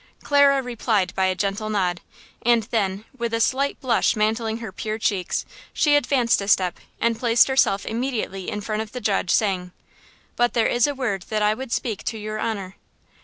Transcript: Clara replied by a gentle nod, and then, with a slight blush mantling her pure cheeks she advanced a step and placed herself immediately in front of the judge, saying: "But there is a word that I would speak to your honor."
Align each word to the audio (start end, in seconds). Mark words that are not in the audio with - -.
Clara 0.23 0.63
replied 0.63 1.13
by 1.13 1.25
a 1.27 1.35
gentle 1.35 1.69
nod, 1.69 2.01
and 2.41 2.63
then, 2.71 3.05
with 3.15 3.35
a 3.35 3.39
slight 3.39 3.79
blush 3.79 4.15
mantling 4.15 4.57
her 4.57 4.71
pure 4.71 4.97
cheeks 4.97 5.45
she 5.73 5.95
advanced 5.95 6.41
a 6.41 6.47
step 6.47 6.79
and 6.99 7.19
placed 7.19 7.47
herself 7.47 7.85
immediately 7.85 8.49
in 8.49 8.61
front 8.61 8.81
of 8.81 8.93
the 8.93 8.99
judge, 8.99 9.29
saying: 9.29 9.71
"But 10.35 10.53
there 10.53 10.65
is 10.65 10.87
a 10.87 10.95
word 10.95 11.25
that 11.29 11.43
I 11.43 11.53
would 11.53 11.71
speak 11.71 12.03
to 12.05 12.17
your 12.17 12.39
honor." 12.39 12.77